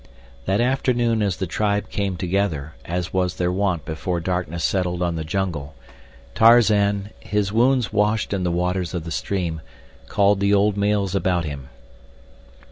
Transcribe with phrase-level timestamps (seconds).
[0.45, 5.13] That afternoon as the tribe came together, as was their wont before darkness settled on
[5.15, 5.75] the jungle,
[6.33, 9.61] Tarzan, his wounds washed in the waters of the stream,
[10.07, 11.69] called the old males about him.